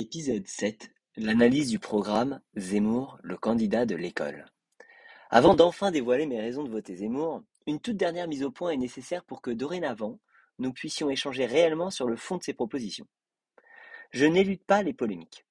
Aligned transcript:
Épisode 0.00 0.46
7 0.46 0.92
L'analyse 1.16 1.70
du 1.70 1.80
programme 1.80 2.40
Zemmour, 2.54 3.18
le 3.24 3.36
candidat 3.36 3.84
de 3.84 3.96
l'école. 3.96 4.46
Avant 5.28 5.56
d'enfin 5.56 5.90
dévoiler 5.90 6.26
mes 6.26 6.40
raisons 6.40 6.62
de 6.62 6.70
voter 6.70 6.94
Zemmour, 6.94 7.42
une 7.66 7.80
toute 7.80 7.96
dernière 7.96 8.28
mise 8.28 8.44
au 8.44 8.52
point 8.52 8.70
est 8.70 8.76
nécessaire 8.76 9.24
pour 9.24 9.42
que 9.42 9.50
dorénavant, 9.50 10.20
nous 10.60 10.72
puissions 10.72 11.10
échanger 11.10 11.46
réellement 11.46 11.90
sur 11.90 12.06
le 12.06 12.14
fond 12.14 12.36
de 12.36 12.44
ces 12.44 12.54
propositions. 12.54 13.08
Je 14.12 14.24
n'élude 14.24 14.62
pas 14.62 14.84
les 14.84 14.94
polémiques. 14.94 15.44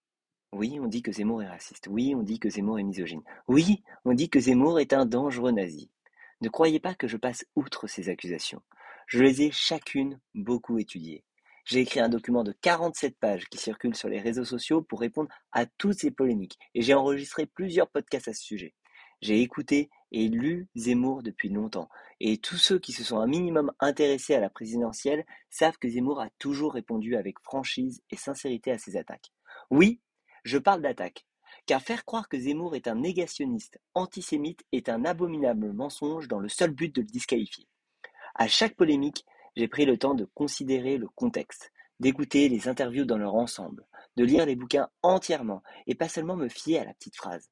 Oui, 0.54 0.80
on 0.80 0.88
dit 0.88 1.02
que 1.02 1.12
Zemmour 1.12 1.44
est 1.44 1.50
raciste. 1.50 1.90
Oui, 1.90 2.16
on 2.16 2.24
dit 2.24 2.40
que 2.40 2.50
Zemmour 2.50 2.80
est 2.80 2.84
misogyne. 2.84 3.24
Oui, 3.50 3.84
on 4.06 4.14
dit 4.14 4.30
que 4.30 4.40
Zemmour 4.40 4.80
est 4.80 4.94
un 4.94 5.06
dangereux 5.06 5.52
nazi. 5.52 5.92
Ne 6.40 6.48
croyez 6.48 6.80
pas 6.80 6.96
que 6.96 7.10
je 7.10 7.18
passe 7.18 7.46
outre 7.58 7.88
ces 7.88 8.08
accusations. 8.08 8.62
Je 9.08 9.22
les 9.22 9.42
ai 9.42 9.52
chacune 9.52 10.22
beaucoup 10.34 10.78
étudiées. 10.80 11.26
J'ai 11.68 11.82
écrit 11.82 12.00
un 12.00 12.08
document 12.08 12.46
de 12.46 12.54
47 12.62 13.18
pages 13.20 13.44
qui 13.50 13.58
circule 13.58 13.94
sur 13.94 14.08
les 14.08 14.22
réseaux 14.22 14.46
sociaux 14.46 14.82
pour 14.82 15.02
répondre 15.02 15.30
à 15.52 15.66
toutes 15.66 16.00
ces 16.00 16.12
polémiques 16.12 16.58
et 16.74 16.82
j'ai 16.82 16.94
enregistré 16.94 17.46
plusieurs 17.46 17.90
podcasts 17.90 18.30
à 18.30 18.34
ce 18.34 18.42
sujet. 18.42 18.74
J'ai 19.22 19.42
écouté 19.42 19.90
et 20.14 20.30
lu 20.30 20.70
Zemmour 20.76 21.24
depuis 21.24 21.50
longtemps 21.50 21.90
et 22.22 22.38
tous 22.38 22.56
ceux 22.56 22.80
qui 22.80 22.94
se 22.94 23.04
sont 23.04 23.20
un 23.20 23.28
minimum 23.28 23.74
intéressés 23.82 24.34
à 24.34 24.40
la 24.40 24.50
présidentielle 24.50 25.26
savent 25.50 25.78
que 25.78 25.90
Zemmour 25.90 26.22
a 26.22 26.30
toujours 26.40 26.74
répondu 26.74 27.18
avec 27.18 27.38
franchise 27.42 28.02
et 28.12 28.16
sincérité 28.16 28.72
à 28.72 28.78
ses 28.78 28.96
attaques. 28.96 29.34
Oui, 29.70 30.00
je 30.46 30.58
parle 30.58 30.82
d'attaques, 30.82 31.26
car 31.66 31.82
faire 31.82 32.06
croire 32.06 32.30
que 32.30 32.40
Zemmour 32.40 32.78
est 32.78 32.88
un 32.88 32.96
négationniste 32.96 33.78
antisémite 33.94 34.64
est 34.72 34.88
un 34.88 35.04
abominable 35.04 35.74
mensonge 35.74 36.30
dans 36.30 36.40
le 36.40 36.48
seul 36.48 36.72
but 36.72 36.96
de 36.96 37.02
le 37.02 37.08
disqualifier. 37.08 37.68
À 38.36 38.48
chaque 38.48 38.78
polémique, 38.78 39.26
j'ai 39.58 39.68
pris 39.68 39.86
le 39.86 39.98
temps 39.98 40.14
de 40.14 40.26
considérer 40.36 41.00
le 41.00 41.08
contexte, 41.08 41.74
d'écouter 42.00 42.48
les 42.48 42.68
interviews 42.68 43.06
dans 43.06 43.18
leur 43.18 43.34
ensemble, 43.34 43.88
de 44.16 44.24
lire 44.24 44.46
les 44.46 44.56
bouquins 44.56 44.88
entièrement 45.02 45.64
et 45.88 45.96
pas 45.96 46.08
seulement 46.08 46.36
me 46.36 46.48
fier 46.48 46.78
à 46.78 46.86
la 46.86 46.94
petite 46.94 47.16
phrase. 47.16 47.50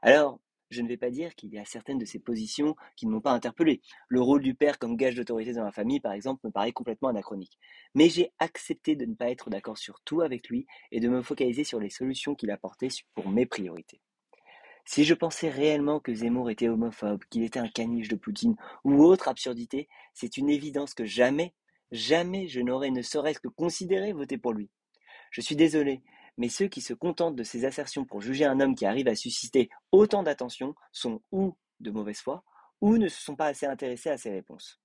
Alors, 0.00 0.40
je 0.70 0.82
ne 0.82 0.86
vais 0.86 0.96
pas 0.96 1.10
dire 1.10 1.34
qu'il 1.34 1.52
y 1.52 1.58
a 1.58 1.64
certaines 1.64 1.98
de 1.98 2.04
ces 2.04 2.20
positions 2.20 2.76
qui 2.94 3.06
ne 3.06 3.10
m'ont 3.10 3.20
pas 3.20 3.32
interpellé. 3.32 3.82
Le 4.06 4.20
rôle 4.20 4.40
du 4.40 4.54
père 4.54 4.78
comme 4.78 4.96
gage 4.96 5.16
d'autorité 5.16 5.52
dans 5.52 5.64
la 5.64 5.72
famille, 5.72 5.98
par 5.98 6.12
exemple, 6.12 6.46
me 6.46 6.52
paraît 6.52 6.70
complètement 6.70 7.08
anachronique. 7.08 7.58
Mais 7.96 8.08
j'ai 8.08 8.32
accepté 8.38 8.94
de 8.94 9.04
ne 9.04 9.14
pas 9.14 9.28
être 9.28 9.50
d'accord 9.50 9.78
sur 9.78 10.00
tout 10.04 10.20
avec 10.20 10.48
lui 10.48 10.64
et 10.92 11.00
de 11.00 11.08
me 11.08 11.22
focaliser 11.22 11.64
sur 11.64 11.80
les 11.80 11.90
solutions 11.90 12.36
qu'il 12.36 12.52
apportait 12.52 12.88
pour 13.16 13.30
mes 13.30 13.46
priorités. 13.46 14.00
Si 14.90 15.04
je 15.04 15.12
pensais 15.12 15.50
réellement 15.50 16.00
que 16.00 16.14
Zemmour 16.14 16.48
était 16.48 16.70
homophobe, 16.70 17.22
qu'il 17.28 17.42
était 17.42 17.58
un 17.58 17.68
caniche 17.68 18.08
de 18.08 18.16
Poutine 18.16 18.56
ou 18.84 19.04
autre 19.04 19.28
absurdité, 19.28 19.86
c'est 20.14 20.38
une 20.38 20.48
évidence 20.48 20.94
que 20.94 21.04
jamais, 21.04 21.54
jamais 21.92 22.48
je 22.48 22.62
n'aurais 22.62 22.88
ne 22.88 23.02
serait-ce 23.02 23.38
que 23.38 23.48
considéré 23.48 24.14
voter 24.14 24.38
pour 24.38 24.54
lui. 24.54 24.70
Je 25.30 25.42
suis 25.42 25.56
désolé, 25.56 26.00
mais 26.38 26.48
ceux 26.48 26.68
qui 26.68 26.80
se 26.80 26.94
contentent 26.94 27.36
de 27.36 27.42
ces 27.42 27.66
assertions 27.66 28.06
pour 28.06 28.22
juger 28.22 28.46
un 28.46 28.60
homme 28.60 28.74
qui 28.74 28.86
arrive 28.86 29.08
à 29.08 29.14
susciter 29.14 29.68
autant 29.92 30.22
d'attention 30.22 30.74
sont 30.90 31.20
ou 31.32 31.54
de 31.80 31.90
mauvaise 31.90 32.20
foi, 32.20 32.42
ou 32.80 32.96
ne 32.96 33.08
se 33.08 33.20
sont 33.20 33.36
pas 33.36 33.48
assez 33.48 33.66
intéressés 33.66 34.08
à 34.08 34.16
ses 34.16 34.30
réponses. 34.30 34.80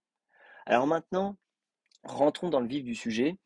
Alors 0.65 0.85
maintenant, 0.85 1.37
rentrons 2.03 2.49
dans 2.49 2.59
le 2.59 2.67
vif 2.67 2.83
du 2.83 2.93
sujet. 2.93 3.37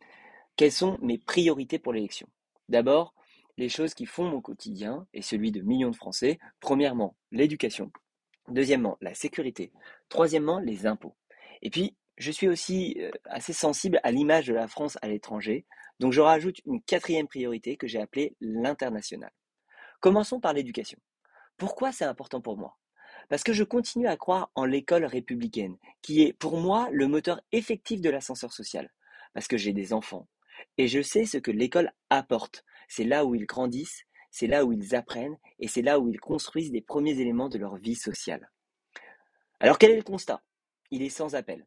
Quelles 0.56 0.72
sont 0.72 0.98
mes 1.04 1.20
priorités 1.20 1.78
pour 1.78 1.94
l'élection? 1.94 2.28
D'abord, 2.68 3.14
les 3.58 3.70
choses 3.70 3.94
qui 3.94 4.06
font 4.06 4.30
mon 4.30 4.42
quotidien 4.42 5.08
et 5.14 5.22
celui 5.22 5.52
de 5.52 5.62
millions 5.62 5.92
de 5.92 5.96
Français. 5.96 6.40
Premièrement, 6.60 7.16
l'éducation. 7.32 7.92
Deuxièmement, 8.48 8.98
la 9.02 9.14
sécurité. 9.14 9.72
Troisièmement, 10.10 10.60
les 10.60 10.86
impôts. 10.86 11.16
Et 11.62 11.70
puis, 11.70 11.96
je 12.18 12.32
suis 12.32 12.48
aussi 12.48 12.98
euh, 13.00 13.12
assez 13.26 13.54
sensible 13.54 14.00
à 14.04 14.12
l'image 14.12 14.48
de 14.48 14.54
la 14.54 14.68
France 14.68 14.98
à 15.02 15.08
l'étranger, 15.08 15.66
donc 16.00 16.14
je 16.14 16.22
rajoute 16.22 16.62
une 16.66 16.82
quatrième 16.82 17.28
priorité 17.28 17.78
que 17.78 17.88
j'ai 17.88 18.00
appelée 18.00 18.36
l'international. 18.42 19.32
Commençons 20.00 20.40
par 20.40 20.54
l'éducation. 20.54 21.00
Pourquoi 21.58 21.92
c'est 21.92 22.06
important 22.06 22.42
pour 22.42 22.58
moi? 22.58 22.78
Parce 23.30 23.44
que 23.44 23.54
je 23.54 23.64
continue 23.64 24.08
à 24.08 24.18
croire 24.18 24.52
en 24.56 24.66
l'école 24.66 25.06
républicaine, 25.06 25.78
qui 26.02 26.24
est 26.24 26.34
pour 26.34 26.58
moi 26.58 26.88
le 26.92 27.08
moteur 27.08 27.42
effectif 27.52 28.02
de 28.02 28.10
l'ascenseur 28.10 28.54
social. 28.54 28.92
Parce 29.34 29.48
que 29.48 29.58
j'ai 29.58 29.74
des 29.74 29.94
enfants, 29.94 30.28
et 30.78 30.88
je 30.88 31.02
sais 31.02 31.26
ce 31.26 31.38
que 31.38 31.52
l'école 31.52 31.92
apporte, 32.10 32.64
c'est 32.88 33.04
là 33.04 33.26
où 33.26 33.36
ils 33.36 33.46
grandissent, 33.46 34.04
c'est 34.32 34.48
là 34.48 34.66
où 34.66 34.74
ils 34.74 34.96
apprennent 34.96 35.38
et 35.60 35.68
c'est 35.68 35.82
là 35.82 36.00
où 36.00 36.10
ils 36.10 36.20
construisent 36.20 36.72
les 36.72 36.82
premiers 36.82 37.20
éléments 37.20 37.50
de 37.50 37.58
leur 37.58 37.76
vie 37.78 37.96
sociale. 37.96 38.50
Alors 39.60 39.78
quel 39.78 39.92
est 39.92 39.98
le 39.98 40.04
constat? 40.04 40.42
Il 40.92 41.02
est 41.02 41.10
sans 41.10 41.36
appel. 41.36 41.66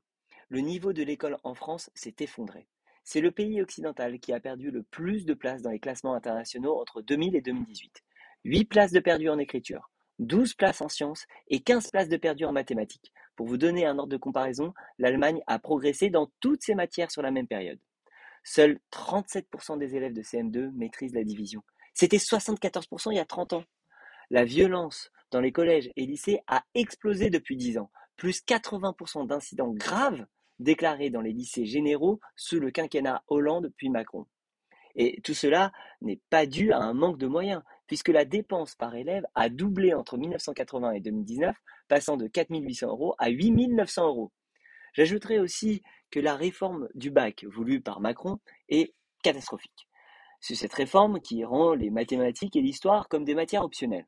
Le 0.48 0.60
niveau 0.60 0.92
de 0.92 1.02
l'école 1.02 1.38
en 1.44 1.54
France 1.54 1.90
s'est 1.94 2.16
effondré. 2.20 2.68
C'est 3.04 3.20
le 3.20 3.30
pays 3.30 3.60
occidental 3.60 4.20
qui 4.20 4.32
a 4.32 4.40
perdu 4.40 4.70
le 4.70 4.82
plus 4.82 5.24
de 5.24 5.34
places 5.34 5.62
dans 5.62 5.70
les 5.70 5.80
classements 5.80 6.14
internationaux 6.14 6.80
entre 6.80 7.02
2000 7.02 7.34
et 7.34 7.40
2018. 7.40 8.02
8 8.44 8.64
places 8.66 8.92
de 8.92 9.00
perdu 9.00 9.28
en 9.28 9.38
écriture, 9.38 9.90
12 10.20 10.54
places 10.54 10.80
en 10.80 10.88
sciences 10.88 11.26
et 11.48 11.60
15 11.60 11.90
places 11.90 12.08
de 12.08 12.16
perdu 12.16 12.44
en 12.44 12.52
mathématiques. 12.52 13.12
Pour 13.36 13.46
vous 13.46 13.56
donner 13.56 13.86
un 13.86 13.98
ordre 13.98 14.12
de 14.12 14.16
comparaison, 14.16 14.74
l'Allemagne 14.98 15.40
a 15.46 15.58
progressé 15.58 16.10
dans 16.10 16.30
toutes 16.40 16.62
ces 16.62 16.74
matières 16.74 17.10
sur 17.10 17.22
la 17.22 17.30
même 17.30 17.48
période. 17.48 17.80
Seuls 18.42 18.78
37% 18.92 19.78
des 19.78 19.96
élèves 19.96 20.12
de 20.12 20.22
CM2 20.22 20.70
maîtrisent 20.72 21.14
la 21.14 21.24
division. 21.24 21.62
C'était 21.94 22.16
74% 22.16 23.12
il 23.12 23.16
y 23.16 23.20
a 23.20 23.24
30 23.24 23.54
ans. 23.54 23.64
La 24.30 24.44
violence 24.44 25.10
dans 25.30 25.40
les 25.40 25.52
collèges 25.52 25.90
et 25.96 26.06
lycées 26.06 26.40
a 26.46 26.64
explosé 26.74 27.30
depuis 27.30 27.56
10 27.56 27.78
ans. 27.78 27.90
Plus 28.16 28.42
80% 28.42 29.26
d'incidents 29.26 29.72
graves 29.72 30.26
déclarés 30.58 31.10
dans 31.10 31.20
les 31.20 31.32
lycées 31.32 31.66
généraux 31.66 32.20
sous 32.36 32.60
le 32.60 32.70
quinquennat 32.70 33.22
Hollande 33.28 33.72
puis 33.76 33.88
Macron. 33.88 34.26
Et 34.96 35.20
tout 35.22 35.34
cela 35.34 35.72
n'est 36.00 36.20
pas 36.30 36.46
dû 36.46 36.72
à 36.72 36.78
un 36.78 36.94
manque 36.94 37.18
de 37.18 37.26
moyens, 37.26 37.62
puisque 37.86 38.08
la 38.08 38.24
dépense 38.24 38.74
par 38.74 38.94
élève 38.94 39.24
a 39.34 39.48
doublé 39.48 39.94
entre 39.94 40.18
1980 40.18 40.92
et 40.92 41.00
2019, 41.00 41.56
passant 41.88 42.16
de 42.16 42.26
4 42.26 42.50
800 42.50 42.88
euros 42.88 43.14
à 43.18 43.28
8 43.28 43.68
900 43.68 44.06
euros. 44.06 44.32
J'ajouterai 44.94 45.38
aussi 45.38 45.82
que 46.10 46.20
la 46.20 46.34
réforme 46.34 46.88
du 46.94 47.10
bac 47.10 47.44
voulue 47.44 47.80
par 47.80 48.00
Macron 48.00 48.38
est 48.68 48.94
catastrophique. 49.22 49.88
C'est 50.40 50.54
cette 50.54 50.72
réforme 50.72 51.20
qui 51.20 51.44
rend 51.44 51.74
les 51.74 51.90
mathématiques 51.90 52.56
et 52.56 52.62
l'histoire 52.62 53.08
comme 53.08 53.24
des 53.24 53.34
matières 53.34 53.64
optionnelles. 53.64 54.06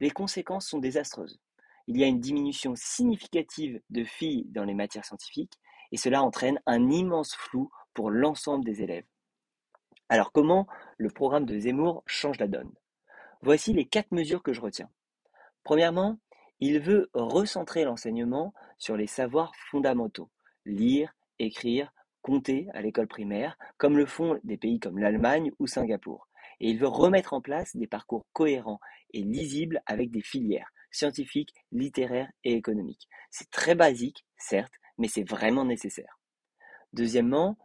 Les 0.00 0.10
conséquences 0.10 0.68
sont 0.68 0.78
désastreuses. 0.78 1.40
Il 1.88 1.98
y 1.98 2.04
a 2.04 2.06
une 2.06 2.20
diminution 2.20 2.74
significative 2.76 3.80
de 3.90 4.04
filles 4.04 4.46
dans 4.50 4.64
les 4.64 4.74
matières 4.74 5.04
scientifiques 5.04 5.58
et 5.90 5.96
cela 5.96 6.22
entraîne 6.22 6.60
un 6.66 6.90
immense 6.90 7.34
flou 7.34 7.70
pour 7.94 8.10
l'ensemble 8.10 8.64
des 8.64 8.82
élèves. 8.82 9.04
Alors 10.08 10.30
comment 10.32 10.66
le 10.98 11.10
programme 11.10 11.46
de 11.46 11.58
Zemmour 11.58 12.02
change 12.06 12.38
la 12.38 12.46
donne? 12.46 12.72
Voici 13.42 13.72
les 13.72 13.84
quatre 13.84 14.12
mesures 14.12 14.42
que 14.42 14.52
je 14.52 14.60
retiens. 14.60 14.90
Premièrement, 15.64 16.18
il 16.60 16.78
veut 16.78 17.10
recentrer 17.14 17.84
l'enseignement 17.84 18.54
sur 18.78 18.96
les 18.96 19.08
savoirs 19.08 19.52
fondamentaux, 19.70 20.30
lire, 20.64 21.12
écrire, 21.46 21.92
compter 22.22 22.68
à 22.72 22.82
l'école 22.82 23.08
primaire, 23.08 23.58
comme 23.78 23.96
le 23.96 24.06
font 24.06 24.38
des 24.44 24.56
pays 24.56 24.80
comme 24.80 24.98
l'Allemagne 24.98 25.50
ou 25.58 25.66
Singapour. 25.66 26.28
Et 26.60 26.70
il 26.70 26.78
veut 26.78 26.88
remettre 26.88 27.32
en 27.32 27.40
place 27.40 27.76
des 27.76 27.86
parcours 27.86 28.26
cohérents 28.32 28.80
et 29.12 29.22
lisibles 29.22 29.82
avec 29.86 30.10
des 30.10 30.22
filières 30.22 30.70
scientifiques, 30.92 31.54
littéraires 31.72 32.30
et 32.44 32.52
économiques. 32.52 33.08
C'est 33.30 33.50
très 33.50 33.74
basique, 33.74 34.26
certes, 34.36 34.74
mais 34.98 35.08
c'est 35.08 35.28
vraiment 35.28 35.64
nécessaire. 35.64 36.20
Deuxièmement, 36.92 37.56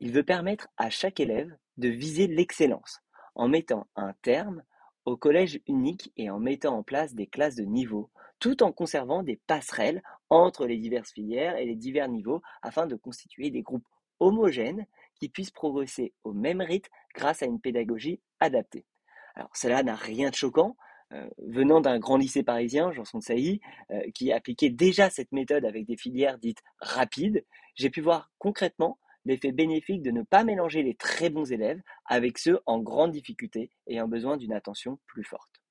il 0.00 0.12
veut 0.12 0.24
permettre 0.24 0.68
à 0.78 0.90
chaque 0.90 1.20
élève 1.20 1.54
de 1.76 1.88
viser 1.88 2.26
l'excellence 2.26 3.00
en 3.34 3.48
mettant 3.48 3.86
un 3.94 4.14
terme 4.22 4.62
au 5.04 5.16
collège 5.16 5.60
unique 5.66 6.12
et 6.16 6.30
en 6.30 6.38
mettant 6.38 6.76
en 6.76 6.82
place 6.82 7.14
des 7.14 7.26
classes 7.26 7.56
de 7.56 7.64
niveau, 7.64 8.10
tout 8.38 8.62
en 8.62 8.72
conservant 8.72 9.22
des 9.22 9.40
passerelles 9.46 10.02
entre 10.30 10.66
les 10.66 10.78
diverses 10.78 11.12
filières 11.12 11.56
et 11.56 11.66
les 11.66 11.76
divers 11.76 12.08
niveaux 12.08 12.42
afin 12.62 12.86
de 12.86 12.96
constituer 12.96 13.50
des 13.50 13.62
groupes 13.62 13.86
homogènes 14.20 14.86
qui 15.18 15.28
puissent 15.28 15.50
progresser 15.50 16.12
au 16.24 16.32
même 16.32 16.60
rythme 16.60 16.90
grâce 17.14 17.42
à 17.42 17.46
une 17.46 17.60
pédagogie 17.60 18.20
adaptée. 18.40 18.86
Alors 19.34 19.54
cela 19.56 19.82
n'a 19.82 19.94
rien 19.94 20.30
de 20.30 20.34
choquant, 20.34 20.76
euh, 21.12 21.28
venant 21.38 21.80
d'un 21.80 21.98
grand 21.98 22.16
lycée 22.16 22.42
parisien, 22.42 22.90
Janson 22.92 23.18
de 23.18 23.22
Sailly, 23.22 23.60
euh, 23.90 24.00
qui 24.14 24.32
appliquait 24.32 24.70
déjà 24.70 25.10
cette 25.10 25.32
méthode 25.32 25.64
avec 25.64 25.86
des 25.86 25.96
filières 25.96 26.38
dites 26.38 26.62
rapides, 26.78 27.44
j'ai 27.74 27.90
pu 27.90 28.00
voir 28.00 28.30
concrètement 28.38 28.98
l'effet 29.24 29.52
bénéfique 29.52 30.02
de 30.02 30.10
ne 30.10 30.22
pas 30.22 30.44
mélanger 30.44 30.82
les 30.82 30.94
très 30.94 31.30
bons 31.30 31.50
élèves 31.50 31.80
avec 32.06 32.38
ceux 32.38 32.60
en 32.66 32.80
grande 32.80 33.12
difficulté 33.12 33.70
ayant 33.86 34.08
besoin 34.08 34.36
d'une 34.36 34.52
attention 34.52 34.98
plus 35.06 35.24
forte. 35.24 35.62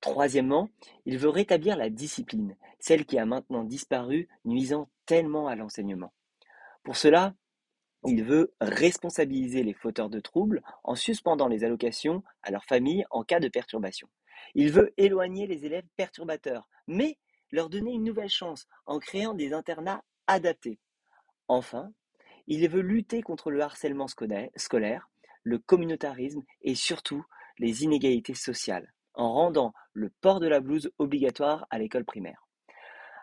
Troisièmement, 0.00 0.68
il 1.06 1.18
veut 1.18 1.28
rétablir 1.28 1.76
la 1.76 1.90
discipline, 1.90 2.56
celle 2.78 3.04
qui 3.04 3.18
a 3.18 3.26
maintenant 3.26 3.64
disparu, 3.64 4.28
nuisant 4.44 4.88
tellement 5.06 5.48
à 5.48 5.56
l'enseignement. 5.56 6.12
Pour 6.84 6.96
cela, 6.96 7.34
il 8.06 8.22
veut 8.22 8.54
responsabiliser 8.60 9.64
les 9.64 9.74
fauteurs 9.74 10.08
de 10.08 10.20
troubles 10.20 10.62
en 10.84 10.94
suspendant 10.94 11.48
les 11.48 11.64
allocations 11.64 12.22
à 12.42 12.52
leurs 12.52 12.64
familles 12.64 13.04
en 13.10 13.24
cas 13.24 13.40
de 13.40 13.48
perturbation. 13.48 14.08
Il 14.54 14.70
veut 14.70 14.94
éloigner 14.96 15.48
les 15.48 15.66
élèves 15.66 15.86
perturbateurs, 15.96 16.68
mais 16.86 17.18
leur 17.50 17.68
donner 17.68 17.92
une 17.92 18.04
nouvelle 18.04 18.28
chance 18.28 18.66
en 18.86 19.00
créant 19.00 19.34
des 19.34 19.52
internats 19.52 20.04
adaptés. 20.28 20.78
Enfin, 21.48 21.92
il 22.48 22.68
veut 22.68 22.80
lutter 22.80 23.22
contre 23.22 23.50
le 23.50 23.60
harcèlement 23.60 24.08
scolaire 24.08 25.08
le 25.44 25.58
communautarisme 25.58 26.42
et 26.62 26.74
surtout 26.74 27.24
les 27.58 27.84
inégalités 27.84 28.34
sociales, 28.34 28.92
en 29.14 29.32
rendant 29.32 29.72
le 29.92 30.10
port 30.20 30.40
de 30.40 30.48
la 30.48 30.60
blouse 30.60 30.90
obligatoire 30.98 31.66
à 31.70 31.78
l'école 31.78 32.04
primaire. 32.04 32.46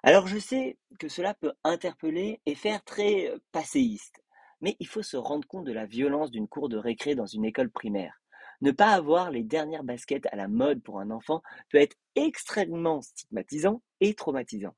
Alors 0.03 0.27
je 0.27 0.37
sais 0.37 0.77
que 0.99 1.07
cela 1.07 1.33
peut 1.33 1.53
interpeller 1.63 2.41
et 2.45 2.55
faire 2.55 2.83
très 2.83 3.29
euh, 3.29 3.37
passéiste, 3.51 4.23
mais 4.61 4.75
il 4.79 4.87
faut 4.87 5.01
se 5.01 5.17
rendre 5.17 5.47
compte 5.47 5.65
de 5.65 5.73
la 5.73 5.85
violence 5.85 6.31
d'une 6.31 6.47
cour 6.47 6.69
de 6.69 6.77
récré 6.77 7.15
dans 7.15 7.25
une 7.25 7.45
école 7.45 7.69
primaire. 7.69 8.21
Ne 8.61 8.71
pas 8.71 8.91
avoir 8.91 9.31
les 9.31 9.43
dernières 9.43 9.83
baskets 9.83 10.27
à 10.31 10.35
la 10.35 10.47
mode 10.47 10.81
pour 10.81 10.99
un 10.99 11.11
enfant 11.11 11.41
peut 11.69 11.79
être 11.79 11.97
extrêmement 12.15 13.01
stigmatisant 13.01 13.81
et 13.99 14.13
traumatisant. 14.13 14.75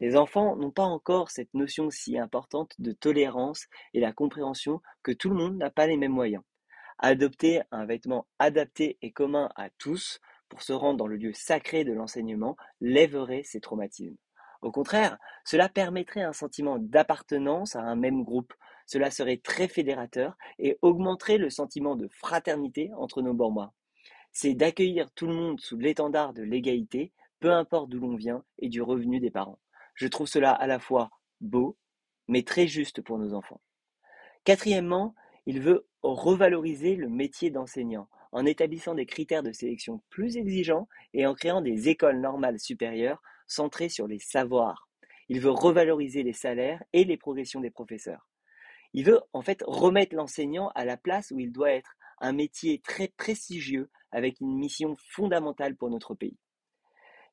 Les 0.00 0.16
enfants 0.16 0.54
n'ont 0.56 0.70
pas 0.70 0.84
encore 0.84 1.30
cette 1.30 1.52
notion 1.54 1.90
si 1.90 2.18
importante 2.18 2.74
de 2.78 2.92
tolérance 2.92 3.66
et 3.94 4.00
la 4.00 4.12
compréhension 4.12 4.80
que 5.02 5.12
tout 5.12 5.28
le 5.28 5.34
monde 5.34 5.56
n'a 5.56 5.70
pas 5.70 5.86
les 5.86 5.96
mêmes 5.96 6.12
moyens. 6.12 6.44
Adopter 6.98 7.62
un 7.72 7.84
vêtement 7.84 8.26
adapté 8.38 8.98
et 9.02 9.10
commun 9.10 9.50
à 9.56 9.70
tous 9.70 10.20
pour 10.48 10.62
se 10.62 10.72
rendre 10.72 10.98
dans 10.98 11.06
le 11.06 11.16
lieu 11.16 11.32
sacré 11.32 11.84
de 11.84 11.92
l'enseignement 11.92 12.56
lèverait 12.80 13.42
ces 13.42 13.60
traumatismes. 13.60 14.16
Au 14.62 14.72
contraire, 14.72 15.18
cela 15.44 15.68
permettrait 15.68 16.22
un 16.22 16.32
sentiment 16.32 16.78
d'appartenance 16.78 17.76
à 17.76 17.80
un 17.80 17.94
même 17.94 18.24
groupe. 18.24 18.52
Cela 18.86 19.10
serait 19.10 19.36
très 19.36 19.68
fédérateur 19.68 20.36
et 20.58 20.78
augmenterait 20.82 21.38
le 21.38 21.50
sentiment 21.50 21.94
de 21.94 22.08
fraternité 22.08 22.90
entre 22.96 23.22
nos 23.22 23.34
Bormois. 23.34 23.72
C'est 24.32 24.54
d'accueillir 24.54 25.10
tout 25.12 25.26
le 25.26 25.34
monde 25.34 25.60
sous 25.60 25.78
l'étendard 25.78 26.32
de 26.32 26.42
l'égalité, 26.42 27.12
peu 27.40 27.52
importe 27.52 27.88
d'où 27.88 28.00
l'on 28.00 28.16
vient 28.16 28.44
et 28.58 28.68
du 28.68 28.82
revenu 28.82 29.20
des 29.20 29.30
parents. 29.30 29.58
Je 29.98 30.06
trouve 30.06 30.28
cela 30.28 30.52
à 30.52 30.68
la 30.68 30.78
fois 30.78 31.10
beau, 31.40 31.76
mais 32.28 32.44
très 32.44 32.68
juste 32.68 33.02
pour 33.02 33.18
nos 33.18 33.34
enfants. 33.34 33.60
Quatrièmement, 34.44 35.16
il 35.44 35.60
veut 35.60 35.88
revaloriser 36.02 36.94
le 36.94 37.08
métier 37.08 37.50
d'enseignant 37.50 38.08
en 38.30 38.46
établissant 38.46 38.94
des 38.94 39.06
critères 39.06 39.42
de 39.42 39.50
sélection 39.50 40.00
plus 40.08 40.36
exigeants 40.36 40.86
et 41.14 41.26
en 41.26 41.34
créant 41.34 41.62
des 41.62 41.88
écoles 41.88 42.20
normales 42.20 42.60
supérieures 42.60 43.20
centrées 43.48 43.88
sur 43.88 44.06
les 44.06 44.20
savoirs. 44.20 44.88
Il 45.28 45.40
veut 45.40 45.50
revaloriser 45.50 46.22
les 46.22 46.32
salaires 46.32 46.84
et 46.92 47.02
les 47.02 47.16
progressions 47.16 47.60
des 47.60 47.72
professeurs. 47.72 48.28
Il 48.92 49.04
veut 49.04 49.20
en 49.32 49.42
fait 49.42 49.64
remettre 49.66 50.14
l'enseignant 50.14 50.68
à 50.76 50.84
la 50.84 50.96
place 50.96 51.32
où 51.32 51.40
il 51.40 51.50
doit 51.50 51.72
être, 51.72 51.96
un 52.20 52.32
métier 52.32 52.78
très 52.78 53.08
prestigieux 53.08 53.90
avec 54.12 54.38
une 54.40 54.56
mission 54.56 54.94
fondamentale 55.10 55.74
pour 55.74 55.90
notre 55.90 56.14
pays. 56.14 56.38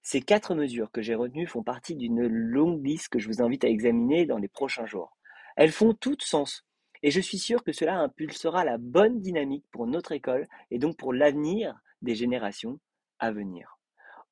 Ces 0.07 0.21
quatre 0.21 0.53
mesures 0.53 0.91
que 0.91 1.01
j'ai 1.01 1.15
retenues 1.15 1.47
font 1.47 1.63
partie 1.63 1.95
d'une 1.95 2.27
longue 2.27 2.85
liste 2.85 3.09
que 3.09 3.17
je 3.17 3.27
vous 3.27 3.41
invite 3.41 3.63
à 3.63 3.69
examiner 3.69 4.27
dans 4.27 4.37
les 4.37 4.47
prochains 4.47 4.85
jours. 4.85 5.17
Elles 5.55 5.71
font 5.71 5.95
toutes 5.95 6.21
sens 6.21 6.63
et 7.01 7.09
je 7.09 7.19
suis 7.19 7.39
sûr 7.39 7.63
que 7.63 7.71
cela 7.71 7.97
impulsera 7.97 8.63
la 8.63 8.77
bonne 8.77 9.19
dynamique 9.19 9.65
pour 9.71 9.87
notre 9.87 10.11
école 10.11 10.47
et 10.69 10.77
donc 10.77 10.95
pour 10.95 11.11
l'avenir 11.11 11.75
des 12.03 12.13
générations 12.13 12.79
à 13.17 13.31
venir. 13.31 13.79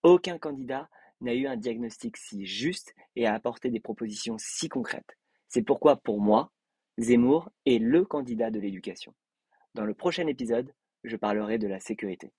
Aucun 0.04 0.38
candidat 0.38 0.90
n'a 1.22 1.34
eu 1.34 1.48
un 1.48 1.58
diagnostic 1.58 2.18
si 2.18 2.46
juste 2.46 2.94
et 3.16 3.26
a 3.26 3.34
apporté 3.34 3.72
des 3.72 3.80
propositions 3.80 4.38
si 4.38 4.70
concrètes. 4.70 5.18
C'est 5.48 5.64
pourquoi, 5.64 5.96
pour 5.96 6.22
moi, 6.22 6.52
Zemmour 7.00 7.50
est 7.66 7.80
le 7.80 8.06
candidat 8.06 8.52
de 8.52 8.60
l'éducation. 8.60 9.16
Dans 9.74 9.86
le 9.86 9.96
prochain 9.96 10.28
épisode, 10.28 10.72
je 11.04 11.18
parlerai 11.18 11.58
de 11.58 11.68
la 11.68 11.80
sécurité. 11.80 12.32